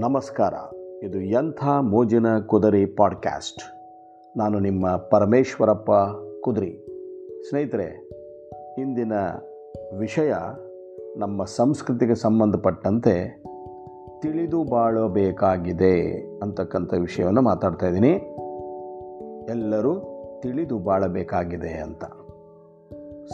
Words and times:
ನಮಸ್ಕಾರ. 0.00 0.54
ಇದು 1.02 1.20
ಎಂಥ 1.20 1.64
ಮೋಜಿನ 1.80 2.38
ಕುದುರೆ 2.38 2.86
ಪಾಡ್ಕ್ಯಾಸ್ಟ್. 2.86 3.62
ನಾನು 4.38 4.58
ನಿಮ್ಮ 4.58 4.96
ಪರಮೇಶ್ವರಪ್ಪ 4.96 5.90
ಕುದುರಿ. 6.40 6.86
ಸ್ನೇಹಿತರೆ, 7.48 8.08
ಇಂದಿನ 8.78 9.12
ವಿಷಯ 9.98 10.34
ನಮ್ಮ 11.16 11.44
ಸಂಸ್ಕೃತಿಗೆ 11.44 12.14
ಸಂಬಂಧಪಟ್ಟಂತೆ 12.14 13.44
ತಿಳಿದು 14.20 14.64
ಬಾಳಬೇಕಾಗಿದೆ 14.64 16.22
ಅಂತಕ್ಕಂಥ 16.42 16.94
ವಿಷಯವನ್ನು 16.94 17.42
ಮಾತಾಡ್ತಾ 17.42 17.86
ಇದ್ದೀನಿ. 17.86 18.12
ಎಲ್ಲರೂ 19.48 19.94
ತಿಳಿದು 20.42 20.78
ಬಾಳಬೇಕಾಗಿದೆ 20.78 21.70
ಅಂತ. 21.70 22.04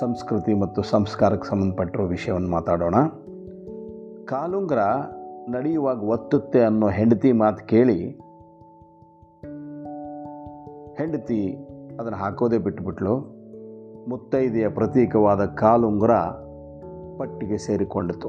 ಸಂಸ್ಕೃತಿ 0.00 0.54
ಮತ್ತು 0.54 0.82
ಸಂಸ್ಕಾರಕ್ಕೆ 0.82 1.48
ಸಂಬಂಧಪಟ್ಟಿರೋ 1.48 2.06
ವಿಷಯವನ್ನು 2.06 2.50
ಮಾತಾಡೋಣ. 2.50 2.94
ಕಾಲುಂಗ್ರ 4.24 4.78
ನಡೆಯುವಾಗ 5.48 6.02
ಒತ್ತುತ್ತೆ 6.04 6.60
ಅನ್ನೋ 6.64 6.88
ಹೆಂಡತಿ 6.88 7.32
ಮಾತು 7.32 7.66
ಕೇಳಿ, 7.66 7.96
ಹೆಂಡತಿ, 10.94 11.52
ಅದನ್ನು 12.00 12.18
ಹಾಕೋದೇ 12.18 12.58
ಬಿಟ್ಟುಬಿಟ್ಲು 12.58 13.14
ಮುತ್ತೈದೆಯ 14.08 14.68
ಪ್ರತೀಕವಾದ 14.68 15.44
ಕಾಲುಂಗುರ 15.44 16.10
ಪಟ್ಟಿಗೆ 17.18 17.58
ಸೇರಿಕೊಂಡಿತು 17.58 18.28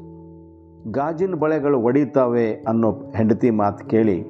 ಗಾಜಿನ 0.91 1.35
ಬಳೆಗಳು 1.35 1.79
ಒಡೀತಾವೆ 1.79 2.53
ಅನ್ನೋ 2.53 2.91
ಹೆಂಡತಿ 2.91 3.49
ಮಾತು 3.49 3.85
ಕೇಳಿ, 3.85 4.21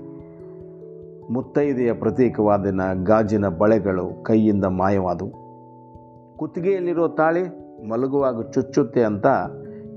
ಮುತ್ತೈದೆಯ 1.31 1.93
ಪ್ರತೀಕವಾದಿನ 1.93 2.81
ಗಾಜಿನ 3.03 3.47
ಬಳೆಗಳು 3.47 4.23
ಕೈಯಿಂದ 4.23 4.65
ಮಾಯವಾದವು. 4.65 5.31
ಕುತ್ತಿಗೆಯಲ್ಲಿರೋ 6.37 7.07
ತಾಳಿ 7.07 7.43
ಮಲಗುವಾಗ 7.89 8.41
ಚುಚ್ಚುತ್ತೆ 8.41 9.03
ಅಂತ 9.03 9.27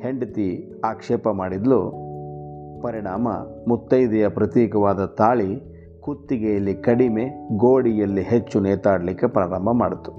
ಹೆಂಡತಿ 0.03 0.73
ಆಕ್ಷೇಪ 0.85 1.29
ಮಾಡಿದ್ಲು. 1.29 2.00
ಪರಿಣಾಮ 2.83 3.29
ಮುತ್ತೈದೆಯ 3.69 4.29
ಪ್ರತೀಕವಾದ 4.29 5.05
ತಾಳಿ 5.05 5.61
ಕುತ್ತಿಗೆಯಲ್ಲಿ 6.01 6.75
ಕಡಿಮೆ, 6.75 7.49
ಗೋಡಿಯಲ್ಲಿ 7.57 8.23
ಹೆಚ್ಚು 8.23 8.61
ನೇತಾಡಲಿಕ್ಕೆ 8.61 9.27
ಪ್ರಾರಂಭ 9.27 9.71
ಮಾಡಿತು. 9.73 10.11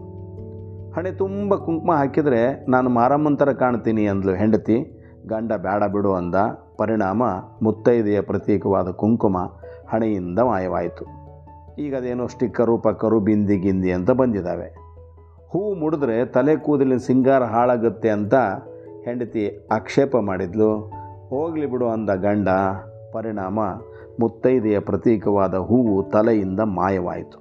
ಹಣೆ 0.92 1.12
ತುಂಬ 1.12 1.56
ಕುಂಕುಮ 1.56 1.92
ಹಾಕಿದರೆ 1.92 2.66
ನಾನು 2.70 2.90
ಮಾರಮ್ಮಂತರ 2.90 3.52
ಕಾಣ್ತೀನಿ 3.52 4.08
ಅಂದಳು 4.08 4.34
ಹೆಂಡತಿ. 4.34 4.98
ಗಂಡ 5.28 5.54
ಬೇಡ 5.54 5.84
ಬಿಡು 5.84 6.14
ಅಂದ. 6.14 6.36
ಪರಿಣಾಮ 6.78 7.24
ಮುತ್ತೈದೆಯ 7.62 8.22
ಪ್ರತೀಕವಾದ 8.22 8.90
ಕುಂಕುಮ 8.90 9.38
ಹಣೆಯಿಂದ 9.90 10.40
ಮಾಯವಾಯಿತು. 10.40 11.06
ಈಗ 11.80 11.96
ಅದೇನೋ 11.96 12.28
ಸ್ಟಿಕ್ಕರು, 12.28 12.78
ಪಕ್ಕರು, 12.78 13.20
ಬಿಂದಿ, 13.20 13.58
ಗಿಂದಿ 13.58 13.92
ಅಂತ 13.92 14.12
ಬಂದಿದ್ದಾವೆ. 14.12 14.76
ಹೂವು 15.50 15.76
ಮುಡಿದ್ರೆ 15.76 16.26
ತಲೆ 16.26 16.56
ಕೂದಲಿನ 16.56 16.98
ಸಿಂಗಾರ 16.98 17.44
ಹಾಳಾಗುತ್ತೆ 17.44 18.10
ಅಂತ 18.10 18.36
ಹೆಂಡತಿ 19.06 19.68
ಆಕ್ಷೇಪ 19.72 20.18
ಮಾಡಿದ್ಲು. 20.18 21.01
ಹೋಗಲಿ 21.32 21.66
ಬಿಡು 21.66 21.88
ಅಂದ 21.88 22.10
ಗಂಡ. 22.10 22.48
ಪರಿಣಾಮ 23.12 23.60
ಮುತ್ತೈದೆಯ 24.20 24.80
ಪ್ರತೀಕವಾದ 24.80 25.56
ಹೂವು 25.56 26.04
ತಲೆಯಿಂದ 26.04 26.60
ಮಾಯವಾಯಿತು. 26.60 27.38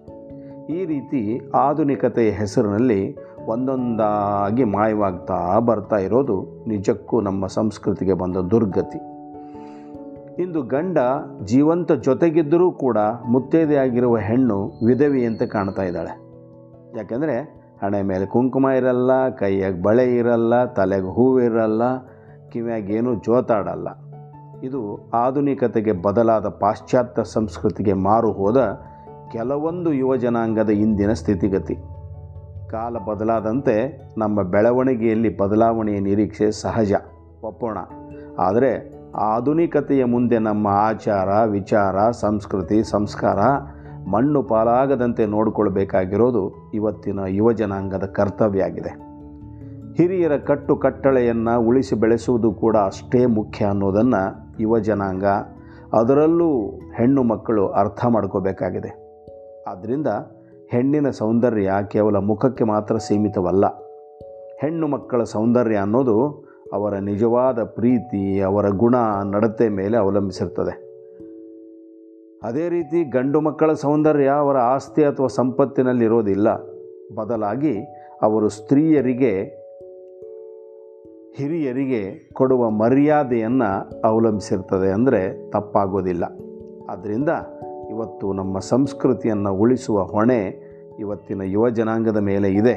ಈ 0.66 0.84
ರೀತಿ 0.84 1.50
ಆಧುನಿಕತೆಯ 1.55 2.30
ಹೆಸರಿನಲ್ಲಿ 2.30 3.16
ಒಂದೊಂದಾಗಿ 3.47 4.64
ಮಾಯವಾಗ್ತಾ 4.64 5.58
ಬರ್ತಾ 5.58 5.97
ಇರೋದು 5.97 6.64
ನಿಜಕ್ಕೂ 6.69 7.20
ನಮ್ಮ 7.20 7.47
ಸಂಸ್ಕೃತಿಗೆ 7.47 8.12
ಬಂದ 8.12 8.36
ದುರ್ಗತಿ. 8.36 8.98
ಇಂದು 10.42 10.62
ಗಂಡ 10.62 10.98
ಜೀವಂತ 11.44 11.92
ಜೊತೆಗಿದ್ದರೂ 11.92 12.70
ಕೂಡ 12.70 12.98
ಮುತ್ತೈದೆಯಾಗಿರುವ 13.28 14.16
ಹೆಣ್ಣು 14.19 14.72
ವಿಧವೆಯಂತೆ 14.86 15.47
ಕಾಣ್ತಾ 15.47 15.82
ಇದ್ದಾಳೆ. 15.82 16.20
ಯಾಕೆಂದರೆ 16.98 17.60
ಹಣೆ 17.82 18.02
ಮೇಲೆ 18.02 18.27
ಕುಂಕುಮ 18.27 18.69
ಇರಲ್ಲ, 18.69 19.28
ಕೈಯಾಗ 19.28 19.82
ಬಳೆ 19.82 20.16
ಇರಲ್ಲ, 20.16 20.64
ತಲೆಗೆ 20.64 21.06
ಹೂವು 21.06 21.41
ಇರಲ್ಲ 22.54 22.74
ಕಿವಿಯಾಗ 22.74 22.90
ಏನೂ 22.90 23.14
ಜೋತಾಡಲ್ಲ. 23.14 23.88
ಇದು 24.62 25.10
ಆಧುನಿಕತೆಗೆ 25.14 25.92
ಬದಲಾದ 25.92 26.48
ಪಾಶ್ಚಾತ್ಯ 26.48 27.24
ಸಂಸ್ಕೃತಿಗೆ 27.24 27.92
ಮಾರು 27.92 28.32
ಹೋದ 28.32 28.80
ಕೆಲವೊಂದು 29.32 29.92
ಯುವ 29.92 30.16
ಜನಾಂಗದ 30.16 30.70
ಇಂದಿನ 30.70 31.12
ಸ್ಥಿತಿಗತಿ. 31.12 31.75
ಕಾಲ 32.70 32.98
ಬದಲಾದಂತೆ 32.98 34.02
ನಮ್ಮ 34.19 34.42
ಬೆಳವಣಿಗೆಯಲ್ಲಿ 34.42 35.36
ಬದಲಾವಣೆಯ 35.38 36.00
ನಿರೀಕ್ಷೆ 36.00 36.50
ಸಹಜ, 36.50 36.92
ಒಪ್ಪೋಣ. 37.42 37.78
ಆದರೆ 38.38 38.92
ಆಧುನಿಕತೆಯ 39.14 40.04
ಮುಂದೆ 40.04 40.38
ನಮ್ಮ 40.38 40.69
ಆಚಾರ, 40.69 41.44
ವಿಚಾರ, 41.44 42.10
ಸಂಸ್ಕೃತಿ, 42.10 42.91
ಸಂಸ್ಕಾರ 42.91 43.38
ಮಣ್ಣು 44.10 44.42
ಪಾಲಾಗದಂತೆ 44.42 45.26
ನೋಡಿಕೊಳ್ಬೇಕಾಗಿರೋದು 45.26 46.70
ಇವತ್ತಿನ 46.75 47.20
ಯುವ 47.28 47.52
ಜನಾಂಗದ 47.52 48.04
ಕರ್ತವ್ಯ 48.04 48.62
ಆಗಿದೆ. 48.62 49.09
ಹಿರಿಯರ 49.96 50.36
ಕಟ್ಟು 50.36 50.76
ಕಟ್ಟಳೆಯನ್ನು 50.76 51.60
ಉಳಿಸಿ 51.60 51.94
ಬೆಳೆಸುವುದು 51.94 52.52
ಕೂಡ 52.52 52.76
ಅಷ್ಟೇ 52.76 53.26
ಮುಖ್ಯ 53.26 53.64
ಅನ್ನೋದನ್ನು 53.64 54.22
ಯುವ 54.60 54.78
ಜನಾಂಗ, 54.78 55.24
ಅದರಲ್ಲೂ 55.92 56.48
ಹೆಣ್ಣು 56.96 57.22
ಮಕ್ಕಳು 57.22 57.68
ಅರ್ಥ 57.68 58.06
ಮಾಡ್ಕೋಬೇಕಾಗಿದೆ. 58.06 58.90
ಆದ್ದರಿಂದ 59.66 60.06
ಹೆಣ್ಣಿನ 60.70 61.10
ಸೌಂದರ್ಯ 61.10 61.72
ಕೇವಲ 61.88 62.16
ಮುಖಕ್ಕೆ 62.16 62.64
ಮಾತ್ರ 62.64 62.96
ಸೀಮಿತವಲ್ಲ, 62.96 63.66
ಹೆಣ್ಣು 64.60 64.86
ಮಕ್ಕಳ 64.88 65.22
ಸೌಂದರ್ಯ 65.24 65.76
ಅನ್ನೋದು 65.76 66.16
ಅವರ 66.72 66.94
ನಿಜವಾದ 66.94 67.62
ಪ್ರೀತಿ, 67.64 68.40
ಅವರ 68.40 68.68
ಗುಣ 68.68 68.94
ನಡತೆ 69.24 69.68
ಮೇಲೆ 69.68 69.96
ಅವಲಂಬಿಸಿರ್ತದೆ. 69.96 70.74
ಅದೇ 72.42 72.68
ರೀತಿ 72.68 72.98
ಗಂಡು 73.10 73.40
ಮಕ್ಕಳ 73.40 73.72
ಸೌಂದರ್ಯ 73.72 74.28
ಅವರ 74.28 74.56
ಆಸ್ತಿ 74.56 75.04
ಅಥವಾ 75.04 75.26
ಸಂಪತ್ತಿನಲ್ಲಿರೋದಿಲ್ಲ. 75.26 76.48
ಬದಲಾಗಿ 77.14 77.74
ಅವರು 78.22 78.48
ಸ್ತ್ರೀಯರಿಗೆ 78.48 79.59
ಹಿರಿಯರಿಗೆ 81.36 82.30
ಕೊಡುವ 82.32 82.70
ಮರ್ಯಾದೆಯನ್ನು 82.70 84.00
ಅವಲಂಬಿಸಿರ್ತದೆ 84.04 84.92
ಅಂದರೆ 84.92 85.50
ತಪ್ಪಾಗೋದಿಲ್ಲ. 85.50 86.24
ಆದ್ದರಿಂದ 86.91 87.28
ಇವತ್ತು 87.91 88.32
ನಮ್ಮ 88.32 88.58
ಸಂಸ್ಕೃತಿಯನ್ನು 88.58 89.54
ಉಳಿಸುವ 89.54 90.02
ಹೊಣೆ 90.02 90.70
ಇವತ್ತಿನ 90.98 91.42
ಯುವ 91.42 91.70
ಜನಾಂಗದ 91.70 92.16
ಮೇಲೆ 92.16 92.50
ಇದೆ. 92.50 92.74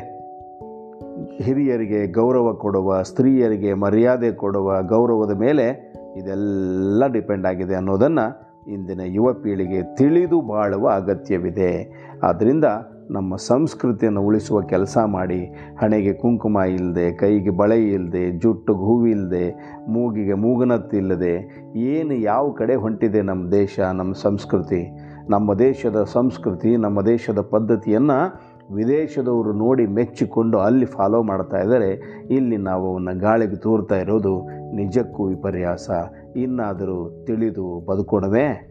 ಹಿರಿಯರಿಗೆ 1.42 2.08
ಗೌರವ 2.12 2.54
ಕೊಡುವ, 2.54 3.02
ಸ್ತ್ರೀಯರಿಗೆ 3.02 3.74
ಮರ್ಯಾದೆ 3.74 4.32
ಕೊಡುವ 4.32 4.82
ಗೌರವದ 4.82 5.38
ಮೇಲೆ 5.38 5.94
ಇದೆಲ್ಲ 6.18 7.08
ಡಿಪೆಂಡ್ 7.08 7.46
ಆಗಿದೆ 7.46 7.76
ಅನ್ನೋದನ್ನು 7.76 8.54
ಇಂದಿನ 8.72 9.02
ಯುವ 9.04 9.34
ಪೀಳಿಗೆ 9.34 9.96
ತಿಳಿದು 9.96 10.42
ಬಾಳುವ 10.42 10.90
ಅಗತ್ಯವಿದೆ. 10.90 11.94
ಆದ್ದರಿಂದ 12.24 12.66
ನಮ್ಮ 13.10 13.36
ಸಂಸ್ಕೃತಿಯನ್ನು 13.36 14.22
ಉಳಿಸುವ 14.22 14.62
ಕೆಲಸ 14.62 14.98
ಮಾಡಿ, 15.06 15.46
ಹಣೆಗೆ 15.82 16.14
ಕುಂಕುಮ 16.14 16.58
ಇಲ್ಲದೆ, 16.58 17.12
ಕೈಗೆ 17.12 17.50
ಬಳೆ 17.50 17.88
ಇಲ್ಲದೆ 17.88 18.32
ಜುಟ್ಟಿಗೆ 18.32 18.80
ಹೂವಿಲ್ಲದೆ 18.80 19.76
ಮೂಗಿಗೆ 19.88 20.34
ಮೂಗುನತ್ತಿಲ್ಲದೆ 20.34 21.66
ಏನು 21.76 22.14
ಯಾವ 22.14 22.52
ಕಡೆ 22.52 22.76
ಹೊಂಟಿದೆ 22.76 23.22
ನಮ್ಮ 23.22 23.52
ದೇಶ, 23.52 23.80
ನಮ್ಮ 23.80 24.14
ಸಂಸ್ಕೃತಿ? 24.14 25.00
ನಮ್ಮ 25.30 25.54
ದೇಶದ 25.54 26.04
ಸಂಸ್ಕೃತಿ, 26.04 26.78
ನಮ್ಮ 26.78 27.02
ದೇಶದ 27.02 27.42
ಪದ್ಧತಿಯನ್ನು 27.42 28.54
ವಿದೇಶದವರು 28.76 29.54
ನೋಡಿ 29.54 29.88
ಮೆಚ್ಚಿಕೊಂಡು 29.88 30.60
ಅಲ್ಲಿ 30.60 30.86
ಫಾಲೋ 30.86 31.24
ಮಾಡ್ತಾ 31.24 31.58
ಇದ್ದಾರೆ. 31.58 31.92
ಇಲ್ಲಿ 32.30 32.58
ನಾವು 32.58 32.92
ಅವನ್ನ 32.92 33.10
ಗಾಳಿಗೆ 33.20 33.56
ತೋರ್ತಾ 33.56 33.96
ಇರೋದು 33.96 34.48
ನಿಜಕ್ಕೂ 34.76 35.26
ವಿಪರ್ಯಾಸ. 35.26 35.90
ಇನ್ನಾದರೂ 36.36 37.24
ತಿಳಿದು 37.28 37.86
ಬದುಕೋಣವೇ? 37.86 38.70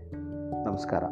ನಮಸ್ಕಾರ. 0.67 1.05